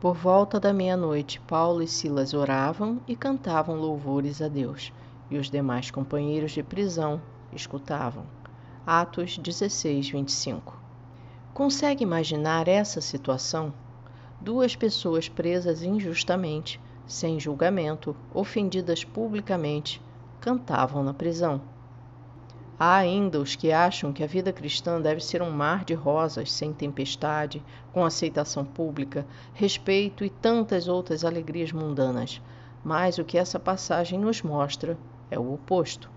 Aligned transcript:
Por 0.00 0.14
volta 0.14 0.60
da 0.60 0.72
meia-noite, 0.72 1.40
Paulo 1.40 1.82
e 1.82 1.88
Silas 1.88 2.32
oravam 2.32 3.00
e 3.08 3.16
cantavam 3.16 3.74
louvores 3.74 4.40
a 4.40 4.46
Deus, 4.46 4.92
e 5.28 5.36
os 5.36 5.50
demais 5.50 5.90
companheiros 5.90 6.52
de 6.52 6.62
prisão 6.62 7.20
escutavam. 7.52 8.24
Atos 8.86 9.36
16, 9.36 10.10
25. 10.10 10.80
Consegue 11.52 12.04
imaginar 12.04 12.68
essa 12.68 13.00
situação? 13.00 13.74
Duas 14.40 14.76
pessoas 14.76 15.28
presas 15.28 15.82
injustamente, 15.82 16.80
sem 17.04 17.40
julgamento, 17.40 18.14
ofendidas 18.32 19.02
publicamente, 19.02 20.00
cantavam 20.40 21.02
na 21.02 21.12
prisão. 21.12 21.60
Há 22.80 22.94
ainda 22.94 23.40
os 23.40 23.56
que 23.56 23.72
acham 23.72 24.12
que 24.12 24.22
a 24.22 24.26
vida 24.26 24.52
cristã 24.52 25.00
deve 25.00 25.20
ser 25.20 25.42
um 25.42 25.50
mar 25.50 25.84
de 25.84 25.94
rosas, 25.94 26.52
sem 26.52 26.72
tempestade, 26.72 27.60
com 27.92 28.04
aceitação 28.04 28.64
pública, 28.64 29.26
respeito 29.52 30.24
e 30.24 30.30
tantas 30.30 30.86
outras 30.86 31.24
alegrias 31.24 31.72
mundanas. 31.72 32.40
Mas 32.84 33.18
o 33.18 33.24
que 33.24 33.36
essa 33.36 33.58
passagem 33.58 34.16
nos 34.16 34.42
mostra 34.42 34.96
é 35.28 35.36
o 35.36 35.54
oposto. 35.54 36.08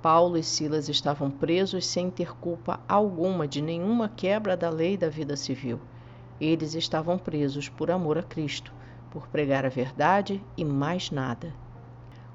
Paulo 0.00 0.38
e 0.38 0.44
Silas 0.44 0.88
estavam 0.88 1.28
presos 1.28 1.84
sem 1.84 2.08
ter 2.08 2.36
culpa 2.36 2.78
alguma 2.88 3.48
de 3.48 3.60
nenhuma 3.60 4.08
quebra 4.08 4.56
da 4.56 4.70
lei 4.70 4.96
da 4.96 5.08
vida 5.08 5.34
civil. 5.34 5.80
Eles 6.40 6.74
estavam 6.74 7.18
presos 7.18 7.68
por 7.68 7.90
amor 7.90 8.16
a 8.16 8.22
Cristo, 8.22 8.72
por 9.10 9.26
pregar 9.26 9.66
a 9.66 9.70
verdade 9.70 10.40
e 10.56 10.64
mais 10.64 11.10
nada. 11.10 11.65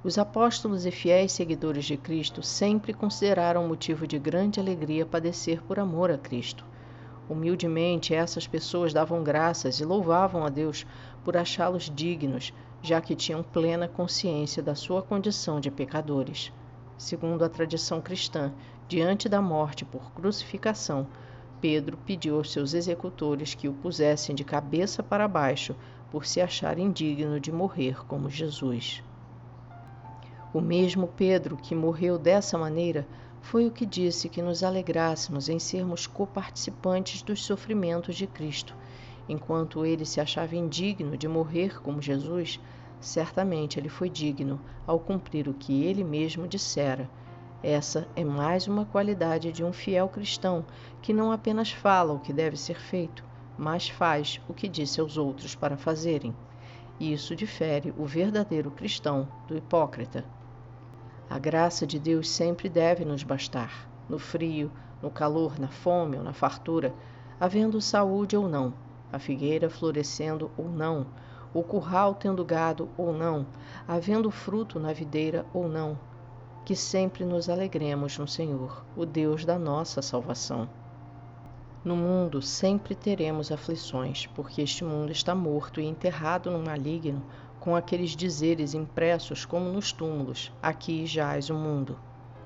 Os 0.04 0.18
apóstolos 0.18 0.88
e 0.88 0.90
fiéis 0.90 1.32
seguidores 1.32 1.86
de 1.86 1.96
Cristo 1.96 2.42
sempre 2.42 2.92
consideraram 2.92 3.68
motivo 3.68 4.08
de 4.08 4.18
grande 4.18 4.60
alegria 4.60 5.06
padecer 5.06 5.62
por 5.62 5.78
amor 5.78 6.10
a 6.10 6.18
Cristo. 6.18 6.66
Humildemente, 7.30 8.12
essas 8.12 8.48
pessoas 8.48 8.94
davam 8.94 9.24
graças 9.24 9.80
e 9.80 9.86
louvavam 9.86 10.44
a 10.44 10.50
Deus 10.50 10.88
por 11.24 11.38
achá-los 11.38 11.88
dignos, 11.88 12.52
já 12.82 13.00
que 13.00 13.16
tinham 13.16 13.44
plena 13.44 13.88
consciência 13.88 14.64
da 14.64 14.74
sua 14.74 15.04
condição 15.04 15.60
de 15.60 15.70
pecadores. 15.70 16.52
Segundo 16.98 17.44
a 17.44 17.50
tradição 17.50 18.02
cristã, 18.02 18.52
diante 18.88 19.30
da 19.30 19.40
morte 19.40 19.86
por 19.86 20.12
crucificação, 20.14 21.06
Pedro 21.62 21.96
pediu 21.96 22.38
aos 22.38 22.52
seus 22.52 22.74
executores 22.74 23.54
que 23.54 23.68
o 23.68 23.74
pusessem 23.74 24.34
de 24.34 24.44
cabeça 24.44 25.04
para 25.04 25.28
baixo 25.28 25.76
por 26.10 26.26
se 26.26 26.42
achar 26.42 26.80
indigno 26.80 27.40
de 27.40 27.52
morrer 27.52 28.04
como 28.08 28.32
Jesus. 28.32 29.04
O 30.54 30.60
mesmo 30.60 31.08
Pedro 31.08 31.56
que 31.56 31.74
morreu 31.74 32.18
dessa 32.18 32.58
maneira 32.58 33.08
foi 33.42 33.66
o 33.66 33.72
que 33.72 33.86
disse 33.86 34.28
que 34.28 34.42
nos 34.42 34.64
alegrássemos 34.64 35.48
em 35.48 35.58
sermos 35.58 36.06
coparticipantes 36.06 37.22
dos 37.22 37.46
sofrimentos 37.46 38.18
de 38.18 38.28
Cristo. 38.28 38.76
Enquanto 39.30 39.86
ele 39.86 40.04
se 40.06 40.20
achava 40.20 40.58
indigno 40.58 41.16
de 41.16 41.26
morrer 41.26 41.82
como 41.82 42.02
Jesus, 42.02 42.60
certamente 43.00 43.80
ele 43.80 43.88
foi 43.88 44.10
digno 44.10 44.60
ao 44.86 45.00
cumprir 45.00 45.48
o 45.48 45.54
que 45.54 45.86
ele 45.86 46.04
mesmo 46.04 46.46
dissera. 46.46 47.10
Essa 47.64 48.06
é 48.14 48.26
mais 48.26 48.68
uma 48.68 48.84
qualidade 48.84 49.54
de 49.54 49.64
um 49.64 49.72
fiel 49.72 50.10
cristão 50.10 50.66
que 51.02 51.14
não 51.14 51.32
apenas 51.32 51.72
fala 51.72 52.12
o 52.12 52.20
que 52.20 52.34
deve 52.34 52.58
ser 52.58 52.78
feito, 52.78 53.24
mas 53.58 53.88
faz 53.88 54.42
o 54.50 54.54
que 54.54 54.68
disse 54.68 55.00
aos 55.00 55.16
outros 55.16 55.56
para 55.56 55.78
fazerem. 55.78 56.36
Isso 57.00 57.38
difere 57.38 57.94
o 57.98 58.06
verdadeiro 58.06 58.70
cristão 58.70 59.30
do 59.48 59.56
hipócrita. 59.56 60.26
A 61.32 61.40
graça 61.40 61.88
de 61.88 61.98
Deus 61.98 62.30
sempre 62.30 62.68
deve 62.68 63.06
nos 63.06 63.24
bastar, 63.24 63.90
no 64.10 64.20
frio, 64.20 64.70
no 65.02 65.10
calor, 65.10 65.58
na 65.58 65.70
fome 65.70 66.18
ou 66.18 66.24
na 66.26 66.34
fartura, 66.34 66.94
havendo 67.40 67.80
saúde 67.80 68.36
ou 68.36 68.50
não, 68.50 68.74
a 69.14 69.18
figueira 69.18 69.70
florescendo 69.70 70.52
ou 70.58 70.68
não, 70.68 71.08
o 71.54 71.64
curral 71.64 72.16
tendo 72.16 72.44
gado 72.44 72.90
ou 72.98 73.14
não, 73.14 73.48
havendo 73.88 74.30
fruto 74.30 74.78
na 74.78 74.92
videira 74.92 75.46
ou 75.54 75.70
não, 75.70 75.98
que 76.66 76.76
sempre 76.76 77.24
nos 77.24 77.48
alegremos 77.48 78.18
no 78.18 78.28
Senhor, 78.28 78.84
o 78.94 79.06
Deus 79.06 79.46
da 79.46 79.58
nossa 79.58 80.02
salvação. 80.02 80.68
No 81.82 81.96
mundo 81.96 82.42
sempre 82.42 82.94
teremos 82.94 83.54
aflições, 83.54 84.28
porque 84.36 84.62
este 84.62 84.84
mundo 84.84 85.14
está 85.14 85.34
morto 85.34 85.80
e 85.80 85.86
enterrado 85.86 86.52
no 86.52 86.62
maligno, 86.62 87.24
com 87.62 87.76
aqueles 87.76 88.16
dizeres 88.16 88.74
impressos 88.74 89.46
como 89.46 89.72
nos 89.72 89.94
túmulos: 89.94 90.52
Aqui 90.62 91.06
jaz 91.06 91.52
o 91.52 91.54
mundo. 91.54 91.98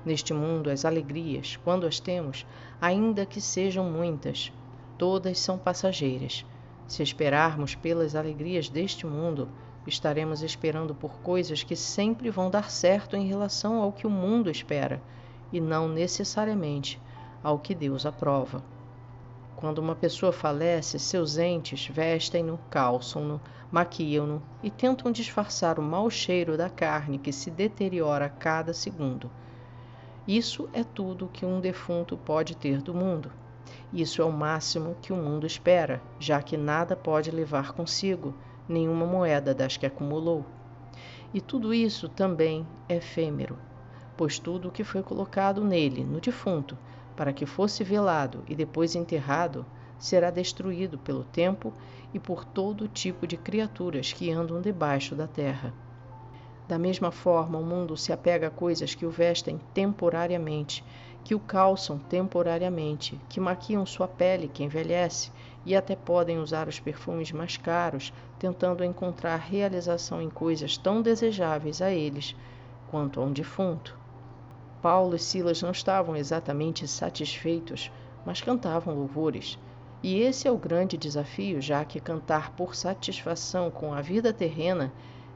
Neste 0.04 0.34
mundo, 0.34 0.70
as 0.70 0.84
alegrias, 0.84 1.58
quando 1.64 1.86
as 1.86 1.98
temos, 1.98 2.46
ainda 2.80 3.24
que 3.24 3.40
sejam 3.40 3.90
muitas, 3.90 4.52
todas 4.98 5.38
são 5.38 5.58
passageiras. 5.58 6.44
Se 6.86 7.02
esperarmos 7.02 7.74
pelas 7.74 8.14
alegrias 8.14 8.68
deste 8.68 9.06
mundo, 9.06 9.48
estaremos 9.86 10.42
esperando 10.42 10.94
por 10.94 11.18
coisas 11.20 11.62
que 11.62 11.74
sempre 11.74 12.28
vão 12.28 12.50
dar 12.50 12.70
certo 12.70 13.16
em 13.16 13.26
relação 13.26 13.80
ao 13.80 13.92
que 13.92 14.06
o 14.06 14.10
mundo 14.10 14.50
espera, 14.50 15.02
e 15.50 15.60
não 15.60 15.88
necessariamente 15.88 17.00
ao 17.42 17.58
que 17.58 17.74
Deus 17.74 18.04
aprova. 18.04 18.62
Quando 19.56 19.78
uma 19.78 19.96
pessoa 19.96 20.32
falece, 20.32 20.98
seus 20.98 21.38
entes 21.38 21.86
vestem-no, 21.86 22.58
calçam-no, 22.68 23.40
maquiam-no 23.72 24.42
e 24.62 24.70
tentam 24.70 25.10
disfarçar 25.10 25.78
o 25.78 25.82
mau 25.82 26.10
cheiro 26.10 26.58
da 26.58 26.68
carne 26.68 27.18
que 27.18 27.32
se 27.32 27.50
deteriora 27.50 28.26
a 28.26 28.28
cada 28.28 28.74
segundo. 28.74 29.30
Isso 30.28 30.68
é 30.74 30.84
tudo 30.84 31.30
que 31.32 31.46
um 31.46 31.58
defunto 31.58 32.18
pode 32.18 32.54
ter 32.54 32.82
do 32.82 32.92
mundo. 32.92 33.32
Isso 33.90 34.20
é 34.20 34.24
o 34.26 34.30
máximo 34.30 34.94
que 35.00 35.10
o 35.10 35.16
mundo 35.16 35.46
espera, 35.46 36.02
já 36.20 36.42
que 36.42 36.58
nada 36.58 36.94
pode 36.94 37.30
levar 37.30 37.72
consigo, 37.72 38.34
nenhuma 38.68 39.06
moeda 39.06 39.54
das 39.54 39.78
que 39.78 39.86
acumulou. 39.86 40.44
E 41.32 41.40
tudo 41.40 41.72
isso 41.72 42.10
também 42.10 42.66
é 42.90 42.96
efêmero, 42.96 43.58
pois 44.18 44.38
tudo 44.38 44.68
o 44.68 44.72
que 44.72 44.84
foi 44.84 45.02
colocado 45.02 45.64
nele, 45.64 46.04
no 46.04 46.20
defunto, 46.20 46.76
para 47.16 47.32
que 47.32 47.46
fosse 47.46 47.82
velado 47.82 48.44
e 48.46 48.54
depois 48.54 48.94
enterrado, 48.94 49.64
será 49.98 50.30
destruído 50.30 50.98
pelo 50.98 51.24
tempo 51.24 51.72
e 52.12 52.18
por 52.18 52.44
todo 52.44 52.86
tipo 52.86 53.26
de 53.26 53.36
criaturas 53.36 54.12
que 54.12 54.30
andam 54.30 54.60
debaixo 54.60 55.14
da 55.14 55.26
terra. 55.26 55.72
Da 56.68 56.78
mesma 56.78 57.10
forma, 57.10 57.58
o 57.58 57.64
mundo 57.64 57.96
se 57.96 58.12
apega 58.12 58.48
a 58.48 58.50
coisas 58.50 58.94
que 58.94 59.06
o 59.06 59.10
vestem 59.10 59.60
temporariamente, 59.72 60.84
que 61.22 61.34
o 61.34 61.40
calçam 61.40 61.98
temporariamente, 61.98 63.20
que 63.28 63.40
maquiam 63.40 63.86
sua 63.86 64.06
pele 64.06 64.48
que 64.48 64.64
envelhece 64.64 65.30
e 65.64 65.74
até 65.74 65.96
podem 65.96 66.38
usar 66.38 66.68
os 66.68 66.78
perfumes 66.78 67.32
mais 67.32 67.56
caros, 67.56 68.12
tentando 68.38 68.84
encontrar 68.84 69.36
realização 69.36 70.20
em 70.20 70.30
coisas 70.30 70.76
tão 70.76 71.02
desejáveis 71.02 71.80
a 71.80 71.90
eles 71.90 72.36
quanto 72.90 73.20
a 73.20 73.24
um 73.24 73.32
defunto. 73.32 74.05
Paulo 74.86 75.16
e 75.16 75.18
Silas 75.18 75.60
não 75.62 75.72
estavam 75.72 76.14
exatamente 76.14 76.86
satisfeitos, 76.86 77.90
mas 78.24 78.40
cantavam 78.40 78.94
louvores. 78.94 79.58
E 80.00 80.20
esse 80.20 80.46
é 80.46 80.50
o 80.52 80.56
grande 80.56 80.96
desafio, 80.96 81.60
já 81.60 81.84
que 81.84 81.98
cantar 81.98 82.52
por 82.52 82.76
satisfação 82.76 83.68
com 83.68 83.92
a 83.92 84.00
vida 84.00 84.32
terrena 84.32 84.92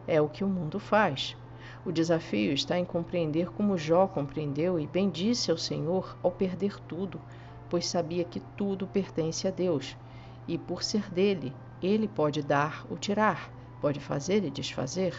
é 0.06 0.20
o 0.20 0.28
que 0.28 0.44
o 0.44 0.48
mundo 0.48 0.78
faz. 0.78 1.36
O 1.84 1.90
desafio 1.90 2.52
está 2.52 2.78
em 2.78 2.84
compreender 2.84 3.50
como 3.50 3.76
Jó 3.76 4.06
compreendeu 4.06 4.78
e 4.78 4.86
bendisse 4.86 5.50
ao 5.50 5.56
Senhor 5.56 6.16
ao 6.22 6.30
perder 6.30 6.78
tudo, 6.86 7.20
pois 7.68 7.88
sabia 7.88 8.22
que 8.22 8.38
tudo 8.56 8.86
pertence 8.86 9.48
a 9.48 9.50
Deus, 9.50 9.96
e 10.46 10.56
por 10.56 10.84
ser 10.84 11.10
dele, 11.10 11.52
ele 11.82 12.06
pode 12.06 12.40
dar 12.40 12.86
ou 12.88 12.96
tirar, 12.96 13.50
pode 13.80 13.98
fazer 13.98 14.44
e 14.44 14.50
desfazer. 14.50 15.12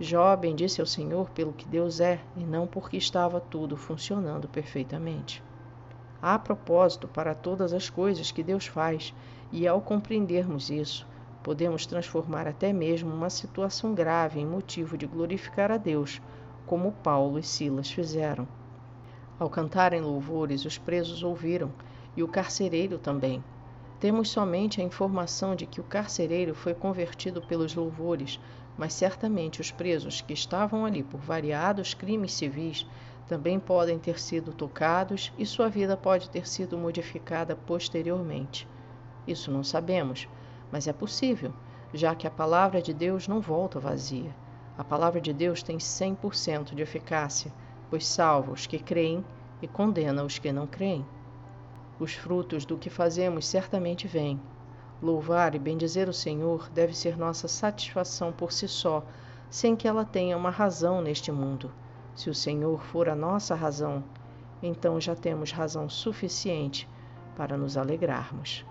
Jó 0.00 0.34
bendisse 0.36 0.80
ao 0.80 0.86
Senhor 0.86 1.30
pelo 1.30 1.52
que 1.52 1.66
Deus 1.66 2.00
é 2.00 2.20
e 2.36 2.44
não 2.44 2.66
porque 2.66 2.96
estava 2.96 3.40
tudo 3.40 3.76
funcionando 3.76 4.48
perfeitamente. 4.48 5.42
Há 6.20 6.38
propósito 6.38 7.06
para 7.06 7.34
todas 7.34 7.72
as 7.72 7.88
coisas 7.88 8.30
que 8.30 8.42
Deus 8.42 8.66
faz, 8.66 9.14
e 9.52 9.66
ao 9.66 9.80
compreendermos 9.80 10.68
isso, 10.68 11.06
podemos 11.42 11.86
transformar 11.86 12.46
até 12.46 12.72
mesmo 12.72 13.14
uma 13.14 13.30
situação 13.30 13.94
grave 13.94 14.40
em 14.40 14.46
motivo 14.46 14.98
de 14.98 15.06
glorificar 15.06 15.70
a 15.70 15.76
Deus, 15.76 16.20
como 16.66 16.92
Paulo 16.92 17.38
e 17.38 17.42
Silas 17.42 17.90
fizeram. 17.90 18.46
Ao 19.38 19.48
cantarem 19.48 20.00
louvores, 20.00 20.64
os 20.64 20.76
presos 20.76 21.22
ouviram, 21.22 21.72
e 22.16 22.22
o 22.22 22.28
carcereiro 22.28 22.98
também. 22.98 23.42
Temos 24.00 24.30
somente 24.30 24.80
a 24.80 24.84
informação 24.84 25.54
de 25.54 25.66
que 25.66 25.80
o 25.80 25.84
carcereiro 25.84 26.54
foi 26.54 26.74
convertido 26.74 27.40
pelos 27.40 27.74
louvores, 27.74 28.40
mas 28.78 28.94
certamente 28.94 29.60
os 29.60 29.72
presos 29.72 30.20
que 30.20 30.32
estavam 30.32 30.86
ali 30.86 31.02
por 31.02 31.20
variados 31.20 31.92
crimes 31.92 32.32
civis 32.32 32.86
também 33.26 33.58
podem 33.58 33.98
ter 33.98 34.20
sido 34.20 34.52
tocados 34.52 35.32
e 35.36 35.44
sua 35.44 35.68
vida 35.68 35.96
pode 35.96 36.30
ter 36.30 36.48
sido 36.48 36.78
modificada 36.78 37.56
posteriormente. 37.56 38.66
Isso 39.26 39.50
não 39.50 39.64
sabemos, 39.64 40.28
mas 40.70 40.86
é 40.86 40.92
possível, 40.92 41.52
já 41.92 42.14
que 42.14 42.26
a 42.26 42.30
palavra 42.30 42.80
de 42.80 42.94
Deus 42.94 43.26
não 43.26 43.40
volta 43.40 43.80
vazia. 43.80 44.34
A 44.78 44.84
palavra 44.84 45.20
de 45.20 45.32
Deus 45.32 45.62
tem 45.62 45.78
100% 45.78 46.74
de 46.74 46.80
eficácia, 46.80 47.52
pois 47.90 48.06
salva 48.06 48.52
os 48.52 48.66
que 48.66 48.78
creem 48.78 49.24
e 49.60 49.66
condena 49.66 50.24
os 50.24 50.38
que 50.38 50.52
não 50.52 50.66
creem. 50.66 51.04
Os 51.98 52.14
frutos 52.14 52.64
do 52.64 52.78
que 52.78 52.88
fazemos 52.88 53.44
certamente 53.44 54.06
vêm. 54.06 54.40
Louvar 55.00 55.54
e 55.54 55.58
bendizer 55.58 56.08
o 56.08 56.12
Senhor 56.12 56.68
deve 56.70 56.92
ser 56.92 57.16
nossa 57.16 57.46
satisfação 57.46 58.32
por 58.32 58.50
si 58.50 58.66
só, 58.66 59.06
sem 59.48 59.76
que 59.76 59.86
ela 59.86 60.04
tenha 60.04 60.36
uma 60.36 60.50
razão 60.50 61.00
neste 61.00 61.30
mundo. 61.30 61.70
Se 62.16 62.28
o 62.28 62.34
Senhor 62.34 62.82
for 62.82 63.08
a 63.08 63.14
nossa 63.14 63.54
razão, 63.54 64.02
então 64.60 65.00
já 65.00 65.14
temos 65.14 65.52
razão 65.52 65.88
suficiente 65.88 66.88
para 67.36 67.56
nos 67.56 67.76
alegrarmos. 67.76 68.64